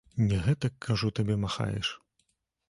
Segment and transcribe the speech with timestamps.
[0.29, 1.93] Не гэтак, кажу табе, махаеш!